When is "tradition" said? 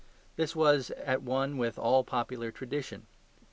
2.51-3.05